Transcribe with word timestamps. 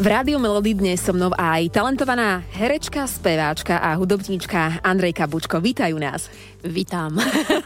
V 0.00 0.08
Rádiu 0.08 0.40
Melody 0.40 0.72
dnes 0.72 1.04
so 1.04 1.12
mnou 1.12 1.28
aj 1.36 1.76
talentovaná 1.76 2.40
herečka, 2.56 3.04
speváčka 3.04 3.84
a 3.84 3.92
hudobníčka 4.00 4.80
Andrejka 4.80 5.28
Bučko. 5.28 5.60
Vítajú 5.60 6.00
nás. 6.00 6.32
Vítam. 6.64 7.20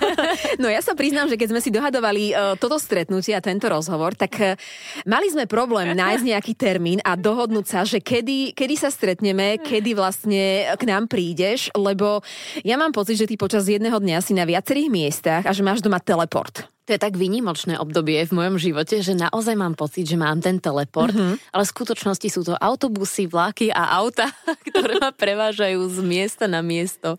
no 0.62 0.66
ja 0.66 0.82
sa 0.82 0.98
priznám, 0.98 1.30
že 1.30 1.38
keď 1.38 1.54
sme 1.54 1.62
si 1.62 1.70
dohadovali 1.70 2.34
uh, 2.34 2.58
toto 2.58 2.82
stretnutie 2.82 3.38
a 3.38 3.44
tento 3.44 3.70
rozhovor, 3.70 4.18
tak 4.18 4.34
uh, 4.42 4.58
mali 5.06 5.30
sme 5.30 5.46
problém 5.46 5.94
nájsť 6.02 6.26
nejaký 6.26 6.52
termín 6.58 6.98
a 7.06 7.14
dohodnúť 7.14 7.66
sa, 7.70 7.86
že 7.86 8.02
kedy, 8.02 8.50
kedy 8.58 8.74
sa 8.82 8.90
stretneme, 8.90 9.62
kedy 9.62 9.94
vlastne 9.94 10.74
k 10.74 10.82
nám 10.90 11.06
prídeš, 11.06 11.70
lebo 11.78 12.18
ja 12.66 12.74
mám 12.74 12.90
pocit, 12.90 13.14
že 13.14 13.30
ty 13.30 13.38
počas 13.38 13.70
jedného 13.70 14.02
dňa 14.02 14.18
si 14.18 14.34
na 14.34 14.42
viacerých 14.42 14.90
miestach 14.90 15.46
a 15.46 15.54
že 15.54 15.62
máš 15.62 15.86
doma 15.86 16.02
teleport. 16.02 16.73
To 16.84 16.92
je 16.92 17.00
tak 17.00 17.16
výnimočné 17.16 17.80
obdobie 17.80 18.20
v 18.28 18.36
mojom 18.36 18.60
živote, 18.60 19.00
že 19.00 19.16
naozaj 19.16 19.56
mám 19.56 19.72
pocit, 19.72 20.04
že 20.04 20.20
mám 20.20 20.44
ten 20.44 20.60
teleport, 20.60 21.16
mm-hmm. 21.16 21.56
ale 21.56 21.62
v 21.64 21.72
skutočnosti 21.72 22.28
sú 22.28 22.44
to 22.44 22.52
autobusy, 22.60 23.24
vlaky 23.24 23.72
a 23.72 23.96
auta, 24.04 24.28
ktoré 24.68 25.00
ma 25.00 25.08
prevážajú 25.08 25.80
z 25.88 25.98
miesta 26.04 26.44
na 26.44 26.60
miesto. 26.60 27.16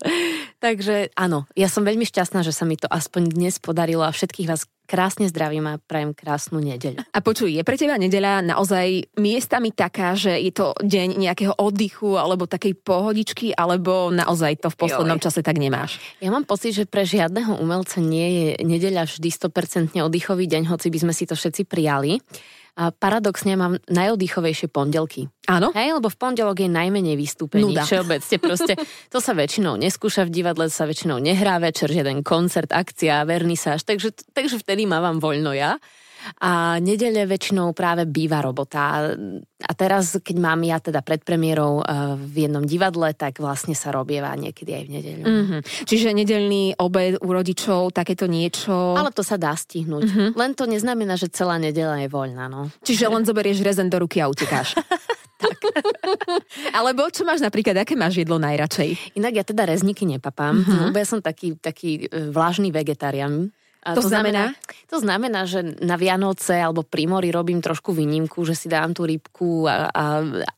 Takže 0.61 1.09
áno, 1.17 1.49
ja 1.57 1.65
som 1.65 1.81
veľmi 1.81 2.05
šťastná, 2.05 2.45
že 2.45 2.53
sa 2.53 2.69
mi 2.69 2.77
to 2.77 2.85
aspoň 2.85 3.33
dnes 3.33 3.57
podarilo 3.57 4.05
a 4.05 4.13
všetkých 4.13 4.49
vás 4.49 4.69
krásne 4.85 5.25
zdravím 5.27 5.65
a 5.65 5.81
prajem 5.81 6.13
krásnu 6.13 6.61
nedeľu. 6.61 7.01
A 7.11 7.19
počuj, 7.19 7.51
je 7.51 7.65
pre 7.65 7.75
teba 7.75 7.97
nedeľa 7.97 8.45
naozaj 8.45 9.11
miestami 9.17 9.73
taká, 9.73 10.13
že 10.13 10.37
je 10.37 10.53
to 10.53 10.77
deň 10.79 11.17
nejakého 11.17 11.57
oddychu 11.57 12.15
alebo 12.15 12.45
takej 12.45 12.77
pohodičky, 12.79 13.51
alebo 13.51 14.13
naozaj 14.13 14.61
to 14.61 14.69
v 14.69 14.77
poslednom 14.77 15.17
Joj. 15.19 15.25
čase 15.27 15.41
tak 15.41 15.57
nemáš? 15.57 15.97
Ja 16.21 16.29
mám 16.29 16.45
pocit, 16.45 16.77
že 16.77 16.85
pre 16.85 17.03
žiadneho 17.03 17.57
umelca 17.57 17.97
nie 17.99 18.27
je 18.29 18.47
nedeľa 18.63 19.09
vždy 19.09 19.29
100% 19.33 19.97
oddychový 19.99 20.45
deň, 20.45 20.69
hoci 20.69 20.87
by 20.93 20.97
sme 21.01 21.13
si 21.13 21.25
to 21.25 21.33
všetci 21.33 21.65
prijali. 21.65 22.21
A 22.75 22.91
paradoxne 22.91 23.55
mám 23.55 23.79
najoddychovejšie 23.87 24.67
pondelky. 24.67 25.31
Áno? 25.47 25.71
Hej, 25.71 25.95
lebo 25.95 26.11
v 26.11 26.17
pondelok 26.19 26.59
je 26.59 26.69
najmenej 26.69 27.15
vystúpení. 27.15 27.71
Nuda. 27.71 27.83
Všeobecne 27.89 28.37
proste, 28.43 28.73
to 29.07 29.23
sa 29.23 29.31
väčšinou 29.31 29.79
neskúša 29.79 30.27
v 30.27 30.31
divadle, 30.31 30.67
sa 30.67 30.83
väčšinou 30.83 31.23
nehrá 31.23 31.55
večer, 31.63 31.87
žiaden 31.87 32.19
koncert, 32.19 32.75
akcia, 32.75 33.23
vernisáž, 33.23 33.87
takže, 33.87 34.11
takže 34.35 34.59
vtedy 34.59 34.83
mávam 34.83 35.23
voľno 35.23 35.55
ja 35.55 35.79
a 36.41 36.81
nedele 36.81 37.25
väčšinou 37.29 37.71
práve 37.77 38.09
býva 38.09 38.41
robota. 38.41 39.13
A 39.65 39.71
teraz, 39.77 40.17
keď 40.19 40.35
mám 40.37 40.61
ja 40.65 40.77
teda 40.81 41.01
pred 41.05 41.21
premiérou 41.21 41.81
eh, 41.81 42.17
v 42.17 42.49
jednom 42.49 42.65
divadle, 42.65 43.13
tak 43.13 43.39
vlastne 43.41 43.73
sa 43.77 43.93
robieva 43.93 44.33
niekedy 44.35 44.71
aj 44.73 44.83
v 44.83 44.89
nedeľu. 44.89 45.23
Mm-hmm. 45.25 45.59
Čiže 45.85 46.15
nedelný 46.15 46.63
obed 46.77 47.21
u 47.21 47.29
rodičov, 47.29 47.93
takéto 47.93 48.25
niečo. 48.29 48.97
Ale 48.97 49.13
to 49.13 49.21
sa 49.21 49.39
dá 49.39 49.53
stihnúť. 49.53 50.03
Mm-hmm. 50.05 50.29
Len 50.37 50.51
to 50.53 50.65
neznamená, 50.69 51.15
že 51.15 51.31
celá 51.31 51.57
nedela 51.61 51.97
je 52.01 52.09
voľná. 52.09 52.49
No. 52.49 52.69
Čiže 52.83 53.09
len 53.09 53.23
zoberieš 53.23 53.63
rezen 53.63 53.89
do 53.89 54.01
ruky 54.01 54.21
a 54.21 54.29
utekáš. 54.29 54.75
tak. 55.41 55.57
Alebo 56.71 57.07
čo 57.11 57.27
máš 57.27 57.43
napríklad, 57.43 57.75
aké 57.81 57.93
máš 57.97 58.21
jedlo 58.21 58.39
najradšej? 58.39 59.17
Inak 59.19 59.33
ja 59.35 59.43
teda 59.43 59.67
rezníky 59.67 60.07
nepapám, 60.07 60.61
mm-hmm. 60.63 60.81
lebo 60.89 60.97
ja 60.97 61.07
som 61.07 61.19
taký, 61.19 61.57
taký 61.59 62.07
eh, 62.07 62.29
vlážny 62.31 62.71
vegetarián. 62.71 63.51
To, 63.85 64.01
to 64.01 64.09
znamená? 64.09 64.57
znamená? 64.57 64.89
To 64.89 64.97
znamená, 64.97 65.41
že 65.45 65.59
na 65.85 65.93
Vianoce 65.93 66.57
alebo 66.57 66.81
pri 66.81 67.05
mori 67.05 67.29
robím 67.29 67.61
trošku 67.61 67.93
výnimku, 67.93 68.41
že 68.41 68.57
si 68.57 68.65
dám 68.65 68.97
tú 68.97 69.05
rybku 69.05 69.69
a, 69.69 69.93
a 69.93 70.03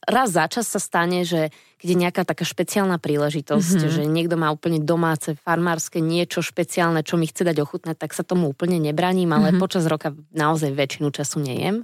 raz 0.07 0.31
za 0.31 0.47
čas 0.47 0.71
sa 0.71 0.79
stane, 0.79 1.27
že 1.27 1.51
keď 1.77 1.87
je 1.91 1.97
nejaká 2.07 2.21
taká 2.23 2.47
špeciálna 2.47 2.97
príležitosť, 2.97 3.77
mm-hmm. 3.83 3.93
že 3.99 4.03
niekto 4.07 4.39
má 4.39 4.47
úplne 4.49 4.79
domáce, 4.79 5.35
farmárske 5.43 5.99
niečo 5.99 6.39
špeciálne, 6.39 7.03
čo 7.03 7.19
mi 7.19 7.27
chce 7.27 7.43
dať 7.43 7.57
ochutnať, 7.59 7.99
tak 7.99 8.15
sa 8.15 8.23
tomu 8.23 8.47
úplne 8.47 8.79
nebraním, 8.79 9.35
ale 9.35 9.51
mm-hmm. 9.51 9.61
počas 9.61 9.83
roka 9.85 10.15
naozaj 10.31 10.71
väčšinu 10.71 11.11
času 11.11 11.43
nejem 11.43 11.83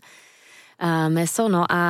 a 0.84 1.08
meso. 1.08 1.48
No 1.48 1.64
a, 1.64 1.82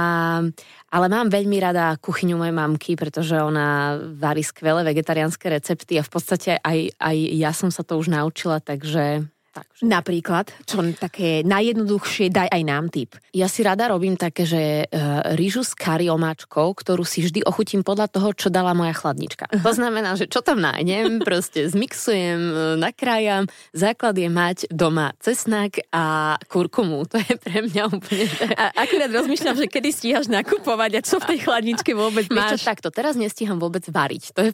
ale 0.93 1.05
mám 1.09 1.33
veľmi 1.33 1.57
rada 1.57 1.97
kuchyňu 1.97 2.37
mojej 2.37 2.53
mamky, 2.53 2.93
pretože 2.93 3.33
ona 3.41 3.97
varí 3.97 4.45
skvelé 4.45 4.85
vegetariánske 4.85 5.49
recepty 5.49 5.97
a 5.97 6.05
v 6.05 6.11
podstate 6.11 6.61
aj, 6.61 6.93
aj 7.01 7.15
ja 7.33 7.51
som 7.55 7.73
sa 7.73 7.81
to 7.81 7.97
už 7.97 8.13
naučila, 8.13 8.61
takže 8.61 9.25
Takže. 9.53 9.85
Napríklad, 9.85 10.49
čo 10.65 10.81
také 10.97 11.45
najjednoduchšie, 11.45 12.33
daj 12.33 12.49
aj 12.49 12.61
nám 12.65 12.89
tip. 12.89 13.13
Ja 13.37 13.45
si 13.45 13.61
rada 13.61 13.85
robím 13.85 14.17
také, 14.17 14.49
že 14.49 14.89
uh, 14.89 15.37
rýžu 15.37 15.61
s 15.61 15.77
kari 15.77 16.09
omáčkou, 16.09 16.73
ktorú 16.73 17.05
si 17.05 17.21
vždy 17.21 17.45
ochutím 17.45 17.85
podľa 17.85 18.09
toho, 18.09 18.33
čo 18.33 18.49
dala 18.49 18.73
moja 18.73 18.97
chladnička. 18.97 19.45
Uh-huh. 19.45 19.61
To 19.61 19.71
znamená, 19.77 20.17
že 20.17 20.25
čo 20.25 20.41
tam 20.41 20.57
nájdem, 20.57 21.21
proste 21.21 21.69
zmixujem, 21.69 22.41
e, 22.41 22.61
nakrájam. 22.81 23.45
Základ 23.77 24.17
je 24.17 24.29
mať 24.33 24.57
doma 24.73 25.13
cesnak 25.21 25.85
a 25.93 26.35
kurkumu. 26.49 27.05
To 27.13 27.21
je 27.21 27.37
pre 27.37 27.61
mňa 27.61 27.83
úplne... 27.93 28.25
A 28.57 28.73
akurát 28.73 29.11
rozmýšľam, 29.13 29.53
že 29.53 29.69
kedy 29.69 29.89
stíhaš 29.93 30.25
nakupovať 30.33 30.97
a 30.97 31.01
čo 31.05 31.21
v 31.21 31.29
tej 31.29 31.39
chladničke 31.45 31.93
vôbec 31.93 32.25
máš. 32.33 32.57
Čo, 32.57 32.73
takto, 32.73 32.89
teraz 32.89 33.13
nestíham 33.13 33.61
vôbec 33.61 33.85
variť. 33.85 34.33
To 34.33 34.41
je... 34.41 34.51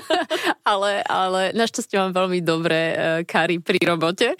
ale, 0.76 1.00
ale 1.08 1.56
našťastie 1.56 1.96
mám 1.96 2.12
veľmi 2.12 2.44
dobré 2.44 2.82
uh, 2.92 2.98
kary 3.24 3.56
pri 3.62 3.80
robote 3.88 4.17
živote. 4.18 4.34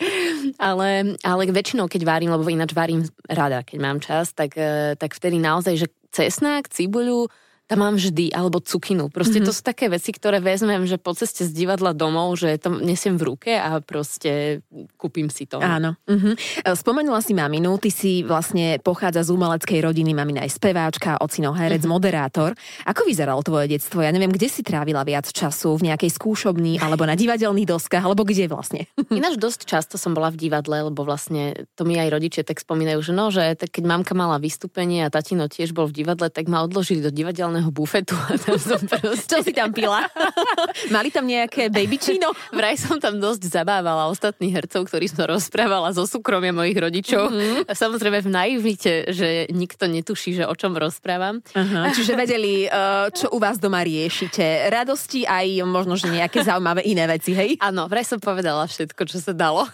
Ale, 0.59 1.15
ale 1.22 1.43
väčšinou, 1.55 1.87
keď 1.87 2.03
varím, 2.05 2.34
lebo 2.34 2.50
ináč 2.50 2.75
varím 2.75 3.06
rada, 3.31 3.62
keď 3.62 3.78
mám 3.78 3.99
čas, 4.03 4.34
tak, 4.34 4.59
eh, 4.59 4.99
tak 4.99 5.15
vtedy 5.15 5.39
naozaj, 5.39 5.75
že 5.78 5.87
cesnák, 6.11 6.66
cibuľu, 6.69 7.31
tam 7.68 7.84
mám 7.84 8.00
vždy, 8.00 8.32
alebo 8.32 8.64
cukinu. 8.64 9.12
Proste 9.12 9.38
mm-hmm. 9.38 9.48
to 9.48 9.52
sú 9.52 9.60
také 9.60 9.92
veci, 9.92 10.10
ktoré 10.16 10.40
vezmem, 10.40 10.88
že 10.88 10.96
po 10.96 11.12
ceste 11.12 11.44
z 11.44 11.52
divadla 11.52 11.92
domov, 11.92 12.40
že 12.40 12.56
to 12.56 12.80
nesiem 12.80 13.20
v 13.20 13.28
ruke 13.28 13.52
a 13.52 13.84
proste 13.84 14.64
kúpim 14.96 15.28
si 15.28 15.44
to. 15.44 15.60
Áno. 15.60 16.00
Mm-hmm. 16.08 16.64
Spomenula 16.72 17.20
si 17.20 17.36
maminu, 17.36 17.76
ty 17.76 17.92
si 17.92 18.24
vlastne 18.24 18.80
pochádza 18.80 19.28
z 19.28 19.36
umeleckej 19.36 19.84
rodiny, 19.84 20.16
mamina 20.16 20.48
aj 20.48 20.56
speváčka, 20.56 21.20
ocino 21.20 21.52
herec, 21.52 21.84
mm-hmm. 21.84 21.92
moderátor. 21.92 22.56
Ako 22.88 23.04
vyzeralo 23.04 23.44
tvoje 23.44 23.68
detstvo? 23.68 24.00
Ja 24.00 24.16
neviem, 24.16 24.32
kde 24.32 24.48
si 24.48 24.64
trávila 24.64 25.04
viac 25.04 25.28
času? 25.28 25.76
V 25.76 25.92
nejakej 25.92 26.08
skúšobni, 26.08 26.80
alebo 26.80 27.04
na 27.04 27.20
divadelných 27.20 27.68
doskách, 27.68 28.00
alebo 28.00 28.24
kde 28.24 28.48
vlastne? 28.48 28.88
Ináč 29.12 29.36
dosť 29.36 29.68
často 29.68 30.00
som 30.00 30.16
bola 30.16 30.32
v 30.32 30.40
divadle, 30.40 30.88
lebo 30.88 31.04
vlastne 31.04 31.68
to 31.76 31.84
mi 31.84 32.00
aj 32.00 32.08
rodičia 32.08 32.42
tak 32.48 32.64
spomínajú, 32.64 33.00
že 33.04 33.12
no, 33.12 33.28
že 33.28 33.52
tak 33.60 33.76
keď 33.76 33.84
mamka 33.84 34.16
mala 34.16 34.40
vystúpenie 34.40 35.04
a 35.04 35.12
tatino 35.12 35.52
tiež 35.52 35.76
bol 35.76 35.84
v 35.84 36.00
divadle, 36.00 36.32
tak 36.32 36.48
ma 36.48 36.64
odložili 36.64 37.04
do 37.04 37.12
divadelného 37.12 37.57
normálneho 37.58 37.74
bufetu 37.74 38.14
a 38.30 38.38
tam 38.38 38.56
som 38.56 38.80
proste... 38.91 39.26
Čo 39.26 39.42
si 39.42 39.52
tam 39.52 39.74
pila? 39.74 40.06
Mali 40.94 41.10
tam 41.10 41.26
nejaké 41.26 41.69
baby 41.69 41.98
čino? 41.98 42.30
Vraj 42.54 42.78
som 42.78 43.02
tam 43.02 43.19
dosť 43.19 43.50
zabávala 43.50 44.06
ostatných 44.08 44.54
hercov, 44.54 44.86
ktorí 44.86 45.10
som 45.10 45.26
rozprávala 45.26 45.91
zo 45.91 46.06
súkromia 46.06 46.54
mojich 46.54 46.78
rodičov. 46.78 47.34
Mm-hmm. 47.34 47.66
A 47.66 47.72
samozrejme 47.74 48.18
v 48.22 48.28
naivite, 48.30 48.92
že 49.10 49.50
nikto 49.50 49.91
netuší, 49.91 50.38
že 50.38 50.44
o 50.47 50.54
čom 50.54 50.78
rozprávam. 50.78 51.42
Uh-huh. 51.42 51.91
Čiže 51.92 52.14
vedeli, 52.14 52.68
uh, 52.70 53.10
čo 53.10 53.32
u 53.34 53.38
vás 53.42 53.58
doma 53.58 53.82
riešite. 53.82 54.70
Radosti 54.70 55.26
aj 55.26 55.66
možno, 55.66 55.98
že 55.98 56.12
nejaké 56.12 56.44
zaujímavé 56.44 56.86
iné 56.86 57.08
veci, 57.10 57.34
hej? 57.34 57.58
Áno, 57.58 57.91
vraj 57.91 58.06
som 58.06 58.22
povedala 58.22 58.68
všetko, 58.68 59.02
čo 59.08 59.18
sa 59.18 59.32
dalo. 59.34 59.66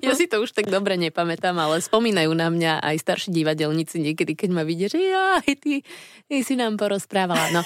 ja 0.00 0.12
si 0.16 0.30
to 0.30 0.40
už 0.40 0.54
tak 0.54 0.70
dobre 0.70 0.96
nepamätám, 0.96 1.54
ale 1.58 1.82
spomínajú 1.82 2.30
na 2.32 2.48
mňa 2.48 2.72
aj 2.80 2.96
starší 3.02 3.28
divadelníci 3.34 4.00
niekedy, 4.00 4.32
keď 4.38 4.50
ma 4.54 4.62
vidia, 4.62 4.88
že 4.88 5.00
ja, 5.02 5.42
ty, 5.42 5.82
ty 6.26 6.36
si 6.46 6.54
nám 6.54 6.78
porozprávala 6.78 7.09
rozprávala. 7.10 7.50
No. 7.50 7.62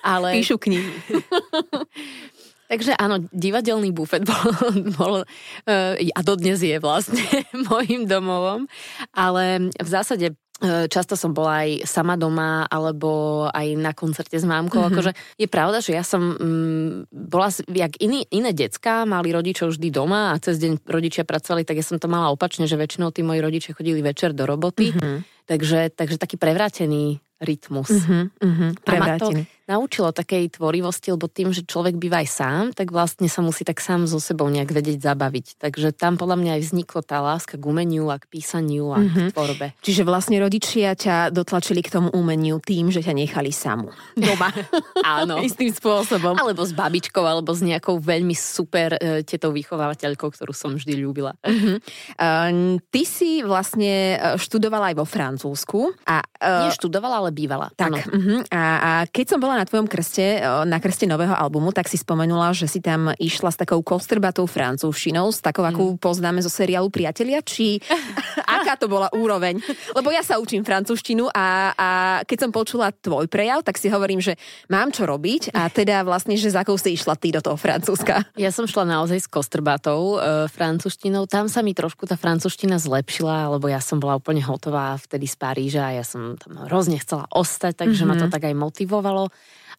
Ale... 0.00 0.40
Píšu 0.40 0.56
knihy. 0.56 0.88
Takže 2.70 2.94
áno, 2.94 3.26
divadelný 3.34 3.90
bufet 3.90 4.22
bol, 4.22 4.46
bol 4.94 5.14
uh, 5.26 5.94
a 5.98 6.20
dodnes 6.22 6.62
je 6.62 6.78
vlastne 6.78 7.20
môjim 7.68 8.06
domovom, 8.06 8.70
ale 9.10 9.74
v 9.74 9.88
zásade 9.90 10.38
e, 10.62 10.86
Často 10.86 11.18
som 11.18 11.34
bola 11.34 11.66
aj 11.66 11.82
sama 11.82 12.14
doma, 12.14 12.70
alebo 12.70 13.42
aj 13.50 13.74
na 13.74 13.90
koncerte 13.90 14.38
s 14.38 14.46
mámkou. 14.46 14.86
Mm-hmm. 14.86 14.94
Akože 14.94 15.12
je 15.34 15.48
pravda, 15.50 15.82
že 15.82 15.98
ja 15.98 16.06
som 16.06 16.22
mm, 16.38 17.10
bola, 17.10 17.50
jak 17.74 17.98
iný, 17.98 18.22
iné 18.30 18.54
decka, 18.54 19.02
mali 19.02 19.34
rodičov 19.34 19.74
vždy 19.74 19.90
doma 19.90 20.30
a 20.30 20.38
cez 20.38 20.62
deň 20.62 20.86
rodičia 20.86 21.26
pracovali, 21.26 21.66
tak 21.66 21.74
ja 21.74 21.82
som 21.82 21.98
to 21.98 22.06
mala 22.06 22.30
opačne, 22.30 22.70
že 22.70 22.78
väčšinou 22.78 23.10
tí 23.10 23.26
moji 23.26 23.42
rodičia 23.42 23.74
chodili 23.74 23.98
večer 23.98 24.30
do 24.30 24.46
roboty. 24.46 24.94
Mm-hmm. 24.94 25.16
Takže, 25.50 25.90
takže 25.98 26.22
taký 26.22 26.38
prevrátený 26.38 27.18
rytmus. 27.40 27.88
Uh-huh, 27.88 28.28
uh-huh, 28.36 28.70
a 28.84 28.92
ma 29.00 29.16
to 29.16 29.32
naučilo 29.70 30.10
takej 30.10 30.58
tvorivosti, 30.58 31.14
lebo 31.14 31.30
tým, 31.30 31.54
že 31.54 31.62
človek 31.62 31.94
býva 31.94 32.26
aj 32.26 32.28
sám, 32.28 32.64
tak 32.74 32.90
vlastne 32.90 33.30
sa 33.30 33.38
musí 33.38 33.62
tak 33.62 33.78
sám 33.78 34.10
so 34.10 34.18
sebou 34.18 34.50
nejak 34.50 34.74
vedieť 34.74 34.98
zabaviť. 34.98 35.62
Takže 35.62 35.94
tam 35.94 36.18
podľa 36.18 36.42
mňa 36.42 36.52
aj 36.58 36.62
vzniklo 36.66 37.00
tá 37.06 37.22
láska 37.22 37.54
k 37.54 37.62
umeniu 37.62 38.10
a 38.10 38.18
k 38.18 38.26
písaniu 38.26 38.90
a 38.90 38.98
uh-huh. 38.98 39.30
k 39.30 39.32
tvorbe. 39.32 39.66
Čiže 39.78 40.02
vlastne 40.02 40.42
rodičia 40.42 40.98
ťa 40.98 41.30
dotlačili 41.30 41.86
k 41.86 41.94
tomu 41.94 42.10
umeniu 42.10 42.58
tým, 42.58 42.90
že 42.90 42.98
ťa 42.98 43.14
nechali 43.14 43.54
samú 43.54 43.94
doma. 44.18 44.50
Áno. 45.22 45.38
Istým 45.38 45.70
spôsobom. 45.70 46.34
Alebo 46.34 46.66
s 46.66 46.74
babičkou, 46.74 47.22
alebo 47.22 47.54
s 47.54 47.62
nejakou 47.62 48.02
veľmi 48.02 48.34
super 48.34 48.98
uh, 48.98 49.22
tetou 49.22 49.54
vychovávateľkou, 49.54 50.34
ktorú 50.34 50.50
som 50.50 50.74
vždy 50.74 50.98
ľúbila. 50.98 51.38
Uh-huh. 51.46 51.78
Uh, 52.18 52.82
ty 52.90 53.06
si 53.06 53.46
vlastne 53.46 54.18
študovala 54.34 54.90
aj 54.90 54.96
vo 54.98 55.06
Francúzsku. 55.06 55.94
A, 56.10 56.26
uh, 56.26 56.66
Nie 56.66 56.74
študovala, 56.74 57.22
ale 57.22 57.29
stále 57.30 57.38
bývala. 57.38 57.66
Tak, 57.78 57.92
uh-huh. 58.10 58.42
a, 58.50 58.62
a 58.62 58.90
keď 59.06 59.26
som 59.34 59.38
bola 59.38 59.62
na 59.62 59.64
tvojom 59.64 59.86
krste, 59.86 60.42
na 60.66 60.78
krste 60.82 61.06
nového 61.06 61.32
albumu, 61.32 61.70
tak 61.70 61.86
si 61.86 61.96
spomenula, 61.96 62.52
že 62.52 62.66
si 62.66 62.82
tam 62.82 63.14
išla 63.16 63.54
s 63.54 63.58
takou 63.58 63.80
kostrbatou 63.80 64.44
francúzštinou, 64.50 65.30
s 65.30 65.40
takou, 65.40 65.62
akú 65.62 65.94
mm. 65.94 66.02
poznáme 66.02 66.42
zo 66.42 66.50
seriálu 66.50 66.90
Priatelia, 66.90 67.40
či 67.40 67.78
aká 68.60 68.74
to 68.76 68.90
bola 68.90 69.08
úroveň? 69.14 69.62
Lebo 69.94 70.10
ja 70.10 70.26
sa 70.26 70.42
učím 70.42 70.66
francúzštinu 70.66 71.30
a, 71.30 71.72
a 71.78 71.88
keď 72.26 72.38
som 72.46 72.50
počula 72.50 72.90
tvoj 72.90 73.30
prejav, 73.30 73.62
tak 73.62 73.78
si 73.78 73.86
hovorím, 73.88 74.18
že 74.18 74.34
mám 74.66 74.90
čo 74.90 75.06
robiť 75.06 75.54
a 75.54 75.70
teda 75.70 76.02
vlastne, 76.02 76.34
že 76.34 76.52
za 76.52 76.66
akou 76.66 76.76
si 76.76 76.98
išla 76.98 77.14
ty 77.16 77.32
do 77.32 77.40
toho 77.40 77.56
Francúzska. 77.56 78.26
Ja 78.36 78.50
som 78.50 78.66
šla 78.66 78.84
naozaj 78.84 79.24
s 79.24 79.28
kostrbatou 79.30 80.18
e, 80.18 80.48
francúzštinou. 80.50 81.24
Tam 81.30 81.46
sa 81.46 81.64
mi 81.64 81.72
trošku 81.72 82.04
tá 82.04 82.16
francúzština 82.18 82.76
zlepšila, 82.80 83.52
lebo 83.56 83.68
ja 83.70 83.78
som 83.80 84.00
bola 84.00 84.18
úplne 84.18 84.42
hotová 84.44 84.96
vtedy 85.00 85.28
z 85.28 85.36
Paríža 85.36 85.92
a 85.92 85.96
ja 86.00 86.04
som 86.04 86.40
tam 86.40 86.66
hrozne 86.68 86.96
chcela 87.00 87.19
ostať, 87.28 87.84
takže 87.84 88.04
mm-hmm. 88.04 88.16
ma 88.16 88.22
to 88.22 88.26
mhm. 88.30 88.32
tak 88.32 88.42
aj 88.48 88.54
motivovalo. 88.56 89.24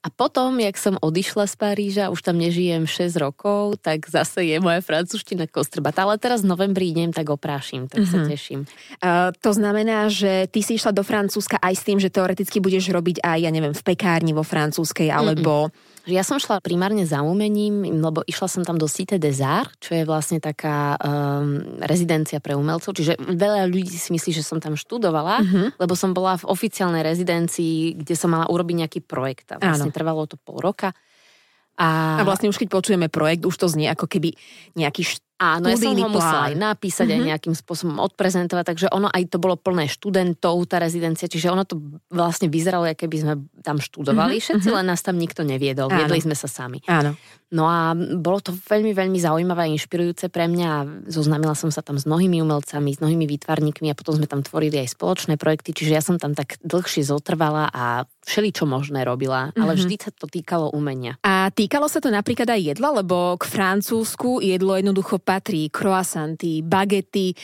A 0.02 0.10
potom, 0.10 0.58
jak 0.58 0.82
som 0.82 0.98
odišla 0.98 1.46
z 1.46 1.56
Paríža, 1.62 2.10
už 2.10 2.26
tam 2.26 2.42
nežijem 2.42 2.90
6 2.90 3.22
rokov, 3.22 3.78
tak 3.86 4.10
zase 4.10 4.42
je 4.50 4.58
moja 4.58 4.82
francúzština 4.82 5.46
kostrbata. 5.46 6.10
Ale 6.10 6.18
teraz 6.18 6.42
v 6.42 6.50
novembri 6.50 6.90
idem, 6.90 7.14
tak 7.14 7.30
oprášim, 7.30 7.86
tak 7.86 8.02
mm-hmm. 8.02 8.14
sa 8.14 8.18
mhm. 8.26 8.30
teším. 8.34 8.60
Uh, 8.98 9.30
to 9.38 9.54
znamená, 9.54 10.10
že 10.10 10.50
ty 10.50 10.66
si 10.66 10.82
išla 10.82 10.90
do 10.90 11.06
Francúzska 11.06 11.62
aj 11.62 11.74
s 11.78 11.86
tým, 11.86 12.02
že 12.02 12.10
teoreticky 12.10 12.58
budeš 12.58 12.90
robiť 12.90 13.22
aj, 13.22 13.40
ja 13.46 13.52
neviem, 13.54 13.78
v 13.78 13.84
pekárni 13.86 14.34
vo 14.34 14.42
francúzskej, 14.42 15.14
alebo... 15.14 15.70
Mm-mm 15.70 15.92
ja 16.10 16.26
som 16.26 16.42
šla 16.42 16.58
primárne 16.66 17.06
za 17.06 17.22
umením, 17.22 17.86
lebo 18.02 18.26
išla 18.26 18.48
som 18.50 18.62
tam 18.66 18.82
do 18.82 18.90
Cité 18.90 19.22
des 19.22 19.38
Arts, 19.38 19.78
čo 19.78 19.94
je 19.94 20.02
vlastne 20.02 20.42
taká 20.42 20.98
um, 20.98 21.78
rezidencia 21.86 22.42
pre 22.42 22.58
umelcov, 22.58 22.98
čiže 22.98 23.22
veľa 23.22 23.70
ľudí 23.70 23.94
si 23.94 24.10
myslí, 24.10 24.32
že 24.34 24.42
som 24.42 24.58
tam 24.58 24.74
študovala, 24.74 25.46
uh-huh. 25.46 25.68
lebo 25.78 25.94
som 25.94 26.18
bola 26.18 26.42
v 26.42 26.50
oficiálnej 26.50 27.06
rezidencii, 27.06 28.02
kde 28.02 28.16
som 28.18 28.34
mala 28.34 28.50
urobiť 28.50 28.76
nejaký 28.82 29.00
projekt 29.06 29.54
a 29.54 29.62
vlastne 29.62 29.91
Áno. 29.91 29.91
Trvalo 29.92 30.28
to 30.28 30.40
pol 30.40 30.60
roka. 30.60 30.96
A... 31.80 32.20
a 32.20 32.24
vlastne 32.28 32.52
už 32.52 32.60
keď 32.60 32.68
počujeme 32.68 33.08
projekt, 33.08 33.48
už 33.48 33.56
to 33.56 33.68
znie 33.72 33.88
ako 33.88 34.06
keby 34.08 34.36
nejaký 34.76 35.08
št- 35.08 35.26
Áno, 35.42 35.74
ja 35.74 35.74
som 35.74 35.98
ho 35.98 36.06
musela 36.14 36.54
aj 36.54 36.56
napísať, 36.56 37.10
mm-hmm. 37.10 37.26
aj 37.26 37.30
nejakým 37.34 37.56
spôsobom 37.58 37.98
odprezentovať, 37.98 38.62
takže 38.62 38.88
ono 38.94 39.10
aj 39.10 39.26
to 39.26 39.42
bolo 39.42 39.58
plné 39.58 39.90
študentov, 39.90 40.54
tá 40.70 40.78
rezidencia, 40.78 41.26
čiže 41.26 41.50
ono 41.50 41.66
to 41.66 41.82
vlastne 42.14 42.46
vyzeralo, 42.46 42.86
ako 42.86 43.10
keby 43.10 43.16
sme 43.18 43.34
tam 43.66 43.82
študovali, 43.82 44.38
mm-hmm. 44.38 44.46
všetci, 44.62 44.70
mhm. 44.70 44.76
len 44.78 44.86
nás 44.86 45.02
tam 45.02 45.18
nikto 45.18 45.42
neviedol, 45.42 45.90
Áno. 45.90 45.98
viedli 45.98 46.22
sme 46.22 46.38
sa 46.38 46.46
sami. 46.46 46.86
Áno. 46.86 47.18
No 47.52 47.68
a 47.68 47.92
bolo 47.98 48.40
to 48.40 48.56
veľmi, 48.56 48.96
veľmi 48.96 49.20
zaujímavé 49.20 49.68
a 49.68 49.74
inšpirujúce 49.76 50.32
pre 50.32 50.48
mňa. 50.48 51.04
Zoznamila 51.12 51.52
som 51.52 51.68
sa 51.68 51.84
tam 51.84 52.00
s 52.00 52.08
mnohými 52.08 52.40
umelcami, 52.40 52.96
s 52.96 53.04
mnohými 53.04 53.28
výtvarníkmi 53.28 53.92
a 53.92 53.98
potom 53.98 54.16
sme 54.16 54.24
tam 54.24 54.40
tvorili 54.40 54.80
aj 54.80 54.96
spoločné 54.96 55.36
projekty, 55.36 55.76
čiže 55.76 55.92
ja 55.92 56.00
som 56.00 56.16
tam 56.16 56.32
tak 56.32 56.56
dlhšie 56.64 57.04
zotrvala 57.04 57.68
a 57.68 58.08
všeli 58.24 58.56
čo 58.56 58.64
možné 58.64 59.04
robila, 59.04 59.52
ale 59.52 59.76
mm-hmm. 59.76 59.80
vždy 59.84 59.96
sa 60.00 60.12
to 60.16 60.32
týkalo 60.32 60.72
umenia. 60.72 61.20
A 61.28 61.52
týkalo 61.52 61.92
sa 61.92 62.00
to 62.00 62.08
napríklad 62.08 62.48
aj 62.48 62.72
jedla, 62.72 63.04
lebo 63.04 63.36
k 63.36 63.44
Francúzsku 63.44 64.40
jedlo 64.40 64.80
jednoducho 64.80 65.20
patrí 65.32 65.72
croissanty, 65.72 66.60
bagety. 66.60 67.32
E, 67.32 67.36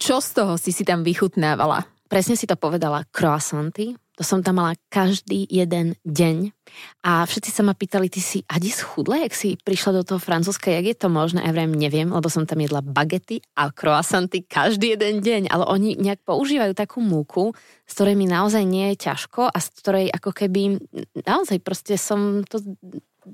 čo 0.00 0.24
z 0.24 0.28
toho 0.32 0.56
si 0.56 0.72
si 0.72 0.80
tam 0.80 1.04
vychutnávala? 1.04 1.84
Presne 2.08 2.40
si 2.40 2.48
to 2.48 2.56
povedala, 2.56 3.04
croissanty, 3.12 3.92
to 4.16 4.24
som 4.24 4.40
tam 4.40 4.58
mala 4.58 4.74
každý 4.88 5.44
jeden 5.46 5.92
deň. 6.08 6.56
A 7.04 7.28
všetci 7.28 7.52
sa 7.52 7.62
ma 7.62 7.76
pýtali, 7.76 8.08
ty 8.08 8.18
si 8.24 8.40
Adi 8.48 8.72
schudla, 8.72 9.20
jak 9.28 9.36
si 9.36 9.60
prišla 9.60 10.00
do 10.00 10.02
toho 10.02 10.18
Francúzska, 10.18 10.72
jak 10.72 10.88
je 10.88 10.96
to 10.96 11.12
možné? 11.12 11.44
Ja 11.44 11.52
vrem, 11.52 11.70
neviem, 11.70 12.08
lebo 12.08 12.32
som 12.32 12.48
tam 12.48 12.64
jedla 12.64 12.80
bagety 12.80 13.44
a 13.60 13.68
croissanty 13.68 14.48
každý 14.48 14.96
jeden 14.96 15.20
deň, 15.20 15.52
ale 15.52 15.68
oni 15.68 16.00
nejak 16.00 16.24
používajú 16.24 16.72
takú 16.72 17.04
múku, 17.04 17.52
s 17.84 17.92
ktorej 17.92 18.16
mi 18.16 18.24
naozaj 18.24 18.64
nie 18.64 18.96
je 18.96 19.04
ťažko 19.12 19.52
a 19.52 19.58
z 19.60 19.68
ktorej 19.84 20.06
ako 20.10 20.32
keby 20.32 20.80
naozaj 21.28 21.60
proste 21.60 22.00
som 22.00 22.40
to 22.48 22.64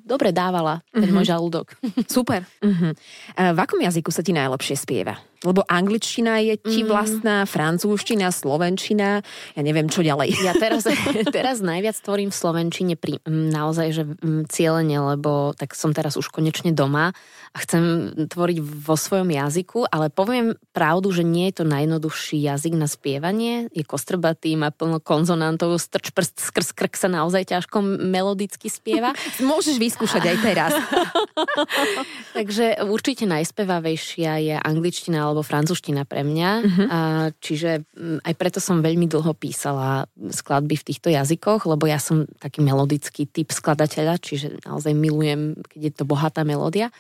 dobre 0.03 0.35
dávala, 0.35 0.83
ten 0.91 1.07
mm-hmm. 1.07 1.15
môj 1.15 1.27
žalúdok. 1.31 1.67
Super. 2.11 2.43
Mm-hmm. 2.65 2.93
V 3.57 3.59
akom 3.59 3.81
jazyku 3.83 4.11
sa 4.11 4.25
ti 4.25 4.35
najlepšie 4.35 4.75
spieva? 4.75 5.15
Lebo 5.45 5.61
angličtina 5.69 6.41
je 6.41 6.57
ti 6.57 6.81
mm. 6.83 6.89
vlastná, 6.89 7.37
francúzština, 7.45 8.33
slovenčina, 8.33 9.21
ja 9.53 9.61
neviem, 9.61 9.93
čo 9.93 10.01
ďalej. 10.01 10.41
Ja 10.41 10.57
teraz, 10.57 10.89
teraz 11.37 11.61
najviac 11.61 12.01
tvorím 12.01 12.33
v 12.33 12.37
slovenčine 12.41 12.95
pri, 12.97 13.21
naozaj, 13.29 13.89
že 13.93 14.03
cieľene, 14.49 15.15
lebo 15.15 15.53
tak 15.53 15.77
som 15.77 15.93
teraz 15.93 16.17
už 16.17 16.33
konečne 16.33 16.73
doma 16.73 17.13
a 17.55 17.57
chcem 17.63 18.11
tvoriť 18.27 18.59
vo 18.59 18.97
svojom 18.99 19.31
jazyku, 19.31 19.87
ale 19.93 20.11
poviem 20.11 20.59
pravdu, 20.75 21.15
že 21.15 21.23
nie 21.23 21.53
je 21.53 21.63
to 21.63 21.65
najjednoduchší 21.69 22.43
jazyk 22.43 22.75
na 22.75 22.91
spievanie. 22.91 23.71
Je 23.71 23.87
kostrbatý, 23.87 24.59
má 24.59 24.75
plno 24.75 24.99
konzonantov, 24.99 25.77
strč 25.79 26.11
prst, 26.11 26.51
skrz 26.51 26.75
krk 26.75 26.99
sa 26.99 27.07
naozaj 27.07 27.53
ťažko 27.53 27.85
melodicky 27.85 28.67
spieva. 28.67 29.15
Môžeš 29.39 29.79
vyskúšať 29.79 30.35
aj 30.35 30.37
teraz. 30.43 30.73
Takže 32.39 32.83
určite 32.89 33.29
najspevavejšia 33.29 34.33
je 34.41 34.55
angličtina 34.59 35.31
alebo 35.35 35.43
francúzština 35.43 36.07
pre 36.07 36.23
mňa. 36.23 36.51
Uh-huh. 36.63 36.87
A, 36.87 36.99
čiže 37.43 37.83
aj 38.23 38.35
preto 38.39 38.63
som 38.63 38.79
veľmi 38.79 39.11
dlho 39.11 39.35
písala 39.35 40.07
skladby 40.15 40.79
v 40.79 40.87
týchto 40.87 41.11
jazykoch, 41.11 41.67
lebo 41.67 41.91
ja 41.91 41.99
som 41.99 42.31
taký 42.39 42.63
melodický 42.63 43.27
typ 43.27 43.51
skladateľa, 43.51 44.23
čiže 44.23 44.63
naozaj 44.63 44.95
milujem, 44.95 45.59
keď 45.67 45.81
je 45.91 45.93
to 45.93 46.05
bohatá 46.07 46.47
melódia. 46.47 46.95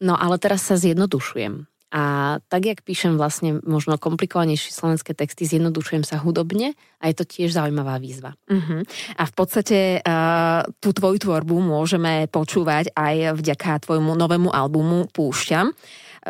No 0.00 0.16
ale 0.16 0.40
teraz 0.40 0.64
sa 0.64 0.80
zjednodušujem. 0.80 1.68
A 1.94 2.36
tak, 2.50 2.66
jak 2.66 2.82
píšem 2.82 3.14
vlastne 3.14 3.62
možno 3.62 3.94
komplikovanejšie 4.02 4.74
slovenské 4.74 5.14
texty, 5.14 5.46
zjednodušujem 5.46 6.02
sa 6.02 6.18
hudobne 6.18 6.74
a 6.98 7.06
je 7.06 7.14
to 7.14 7.22
tiež 7.22 7.54
zaujímavá 7.54 8.02
výzva. 8.02 8.34
Uh-huh. 8.50 8.82
A 9.14 9.22
v 9.22 9.32
podstate 9.38 10.02
uh, 10.02 10.66
tú 10.82 10.90
tvoju 10.90 11.22
tvorbu 11.22 11.54
môžeme 11.62 12.26
počúvať 12.26 12.90
aj 12.98 13.38
vďaka 13.38 13.86
tvojmu 13.86 14.10
novému 14.10 14.50
albumu 14.50 15.06
Púšťam. 15.14 15.70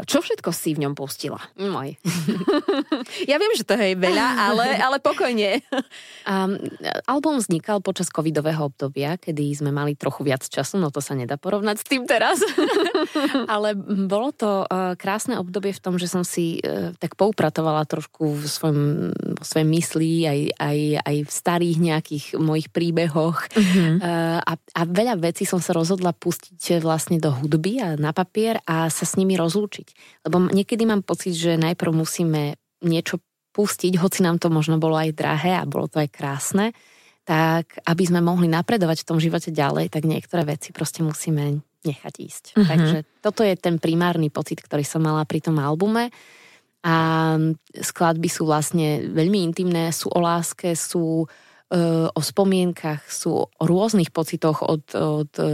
Čo 0.03 0.27
všetko 0.27 0.51
si 0.51 0.75
v 0.75 0.83
ňom 0.83 0.99
pustila? 0.99 1.39
Moj. 1.55 1.95
ja 3.31 3.39
viem, 3.39 3.53
že 3.55 3.63
to 3.63 3.79
je 3.79 3.95
veľa, 3.95 4.27
ale, 4.51 4.67
ale 4.83 4.99
pokojne. 4.99 5.63
Um, 6.25 6.57
album 7.05 7.37
vznikal 7.37 7.85
počas 7.85 8.09
covidového 8.09 8.73
obdobia, 8.73 9.21
kedy 9.21 9.45
sme 9.61 9.69
mali 9.69 9.93
trochu 9.93 10.25
viac 10.25 10.41
času, 10.41 10.81
no 10.81 10.89
to 10.89 11.05
sa 11.05 11.13
nedá 11.13 11.37
porovnať 11.37 11.77
s 11.77 11.85
tým 11.85 12.09
teraz. 12.09 12.41
ale 13.53 13.77
bolo 14.09 14.33
to 14.33 14.65
uh, 14.65 14.97
krásne 14.97 15.37
obdobie 15.37 15.77
v 15.77 15.83
tom, 15.85 16.01
že 16.01 16.09
som 16.09 16.25
si 16.25 16.65
uh, 16.65 16.97
tak 16.97 17.21
poupratovala 17.21 17.85
trošku 17.85 18.41
v 18.41 18.45
svojom, 18.49 18.81
v 19.13 19.45
svojej 19.45 19.69
mysli, 19.69 20.11
aj, 20.25 20.41
aj, 20.57 20.79
aj 21.05 21.17
v 21.29 21.31
starých 21.31 21.79
nejakých 21.93 22.25
mojich 22.41 22.73
príbehoch. 22.73 23.45
Uh-huh. 23.53 24.01
Uh, 24.01 24.41
a, 24.41 24.53
a 24.57 24.83
veľa 24.89 25.21
vecí 25.21 25.45
som 25.45 25.61
sa 25.61 25.77
rozhodla 25.77 26.17
pustiť 26.17 26.81
vlastne 26.81 27.21
do 27.21 27.37
hudby 27.37 27.85
a 27.85 28.01
na 28.01 28.17
papier 28.17 28.65
a 28.65 28.89
sa 28.89 29.05
s 29.05 29.21
nimi 29.21 29.37
rozlúčiť 29.37 29.84
riešiť. 29.85 30.25
Lebo 30.27 30.37
niekedy 30.49 30.83
mám 30.89 31.05
pocit, 31.05 31.37
že 31.37 31.61
najprv 31.61 31.93
musíme 31.93 32.57
niečo 32.85 33.21
pustiť, 33.55 34.01
hoci 34.01 34.27
nám 34.27 34.43
to 34.43 34.51
možno 34.51 34.83
bolo 34.83 34.99
aj 34.99 35.15
drahé 35.15 35.55
a 35.55 35.69
bolo 35.69 35.87
to 35.87 36.03
aj 36.03 36.11
krásne, 36.11 36.75
tak 37.25 37.79
aby 37.87 38.03
sme 38.05 38.21
mohli 38.21 38.51
napredovať 38.51 39.07
v 39.07 39.09
tom 39.15 39.19
živote 39.23 39.55
ďalej, 39.55 39.89
tak 39.89 40.05
niektoré 40.05 40.45
veci 40.45 40.75
proste 40.75 41.01
musíme 41.07 41.63
nechať 41.85 42.15
ísť. 42.19 42.45
Uh-huh. 42.57 42.67
Takže 42.67 42.99
toto 43.23 43.47
je 43.47 43.55
ten 43.57 43.79
primárny 43.79 44.29
pocit, 44.29 44.61
ktorý 44.61 44.83
som 44.83 45.05
mala 45.05 45.23
pri 45.25 45.41
tom 45.41 45.57
albume. 45.63 46.11
A 46.85 46.97
skladby 47.73 48.29
sú 48.29 48.45
vlastne 48.45 49.09
veľmi 49.09 49.41
intimné, 49.41 49.89
sú 49.89 50.13
o 50.13 50.21
láske, 50.21 50.77
sú 50.77 51.25
e, 51.25 51.27
o 52.15 52.21
spomienkach, 52.23 53.03
sú 53.11 53.51
o 53.51 53.65
rôznych 53.65 54.15
pocitoch 54.15 54.63
od, 54.63 54.85
od 54.95 55.33
e, 55.43 55.49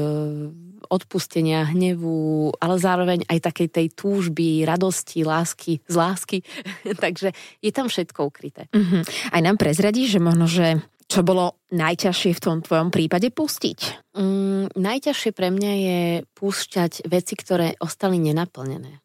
odpustenia, 0.90 1.70
hnevu, 1.70 2.50
ale 2.58 2.74
zároveň 2.76 3.24
aj 3.30 3.38
takej 3.46 3.68
tej 3.70 3.86
túžby, 3.94 4.66
radosti, 4.66 5.22
lásky, 5.22 5.80
z 5.86 5.94
lásky. 5.94 6.38
Takže 7.04 7.32
je 7.62 7.70
tam 7.70 7.86
všetko 7.86 8.20
ukryté. 8.26 8.66
Uh-huh. 8.74 9.06
Aj 9.30 9.40
nám 9.40 9.56
prezradíš, 9.56 10.18
že 10.18 10.20
možno, 10.20 10.50
že 10.50 10.82
čo 11.10 11.26
bolo 11.26 11.58
najťažšie 11.74 12.38
v 12.38 12.42
tom 12.42 12.56
tvojom 12.62 12.94
prípade 12.94 13.30
pustiť? 13.34 14.12
Mm, 14.14 14.74
najťažšie 14.78 15.30
pre 15.34 15.50
mňa 15.50 15.72
je 15.74 16.00
púšťať 16.38 17.06
veci, 17.10 17.34
ktoré 17.34 17.74
ostali 17.82 18.18
nenaplnené. 18.22 19.02